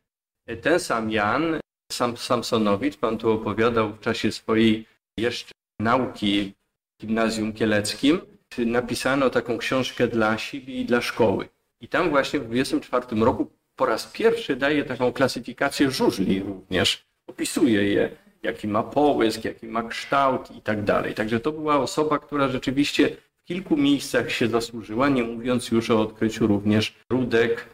[0.62, 1.60] Ten sam Jan
[1.92, 4.86] sam Samsonowicz, pan tu opowiadał w czasie swojej
[5.18, 6.54] jeszcze nauki
[7.00, 8.22] w gimnazjum kieleckim,
[8.58, 11.50] napisano taką książkę dla siebie i dla szkoły.
[11.82, 17.06] I tam właśnie w 24 roku po raz pierwszy daje taką klasyfikację żużli również.
[17.28, 18.10] Opisuje je,
[18.44, 21.14] jaki ma połysk, jaki ma kształt i tak dalej.
[21.14, 26.02] Także to była osoba, która rzeczywiście w kilku miejscach się zasłużyła, nie mówiąc już o
[26.02, 27.66] odkryciu również rudek.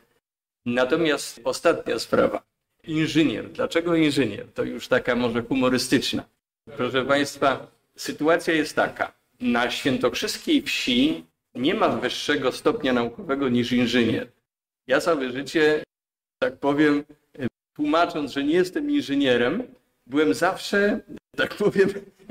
[0.65, 2.43] Natomiast ostatnia sprawa.
[2.83, 3.49] Inżynier.
[3.49, 4.45] Dlaczego inżynier?
[4.53, 6.23] To już taka może humorystyczna.
[6.77, 11.25] Proszę Państwa, sytuacja jest taka na świętokrzyskiej wsi
[11.55, 14.31] nie ma wyższego stopnia naukowego niż inżynier.
[14.87, 15.83] Ja całe życie
[16.39, 17.03] tak powiem,
[17.75, 19.63] tłumacząc, że nie jestem inżynierem,
[20.07, 20.99] byłem zawsze,
[21.35, 21.89] tak powiem,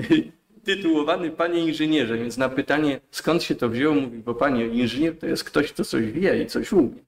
[0.64, 5.26] tytułowany panie inżynierze, więc na pytanie skąd się to wzięło, mówi, bo panie inżynier to
[5.26, 7.06] jest ktoś, kto coś wie i coś umie.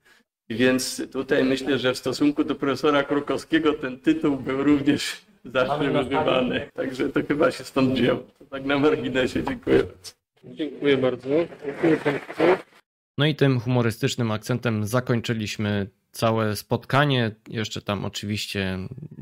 [0.50, 6.70] Więc tutaj myślę, że w stosunku do profesora Krokowskiego ten tytuł był również zawsze używany.
[6.74, 8.20] Także to chyba się stąd wzięło.
[8.38, 9.42] To tak na marginesie.
[9.44, 11.28] Dziękuję bardzo.
[11.64, 12.62] Dziękuję bardzo.
[13.18, 17.30] No i tym humorystycznym akcentem zakończyliśmy całe spotkanie.
[17.48, 18.78] Jeszcze tam oczywiście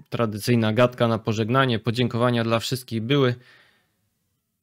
[0.08, 1.78] tradycyjna gadka na pożegnanie.
[1.78, 3.34] Podziękowania dla wszystkich były.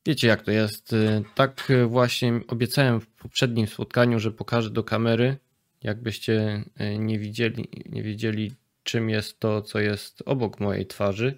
[0.05, 0.95] Wiecie jak to jest.
[1.35, 5.37] Tak właśnie obiecałem w poprzednim spotkaniu, że pokażę do kamery.
[5.83, 6.63] Jakbyście
[6.99, 8.53] nie widzieli, nie wiedzieli
[8.83, 11.35] czym jest to, co jest obok mojej twarzy,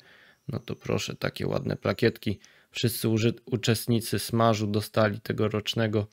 [0.48, 2.40] no to proszę, takie ładne plakietki.
[2.72, 3.08] Wszyscy
[3.46, 6.08] uczestnicy smażu dostali tegorocznego.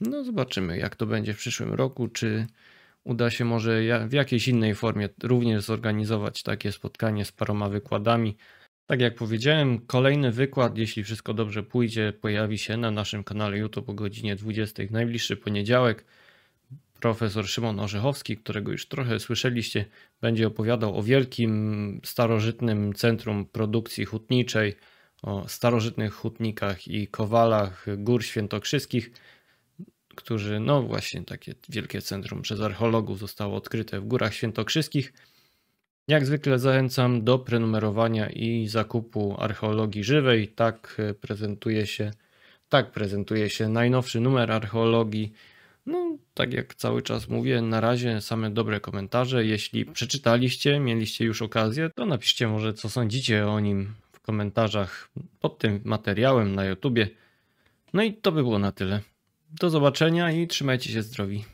[0.00, 2.46] No zobaczymy, jak to będzie w przyszłym roku, czy
[3.04, 8.36] uda się może w jakiejś innej formie również zorganizować takie spotkanie z paroma wykładami.
[8.86, 13.88] Tak jak powiedziałem, kolejny wykład, jeśli wszystko dobrze pójdzie, pojawi się na naszym kanale YouTube
[13.88, 16.04] o godzinie 20 w najbliższy poniedziałek.
[17.00, 19.84] Profesor Szymon Orzechowski, którego już trochę słyszeliście,
[20.20, 24.76] będzie opowiadał o wielkim starożytnym centrum produkcji hutniczej,
[25.22, 29.10] o starożytnych hutnikach i kowalach gór świętokrzyskich,
[30.16, 35.12] którzy, no właśnie, takie wielkie centrum przez archeologów zostało odkryte w górach świętokrzyskich.
[36.08, 40.48] Jak zwykle zachęcam do prenumerowania i zakupu archeologii żywej.
[40.48, 42.10] Tak prezentuje się,
[42.68, 45.32] tak prezentuje się najnowszy numer archeologii.
[45.86, 49.44] No, tak jak cały czas mówię, na razie same dobre komentarze.
[49.44, 55.10] Jeśli przeczytaliście, mieliście już okazję, to napiszcie może co sądzicie o nim w komentarzach
[55.40, 57.08] pod tym materiałem na YouTubie.
[57.92, 59.00] No i to by było na tyle.
[59.60, 61.44] Do zobaczenia i trzymajcie się zdrowi.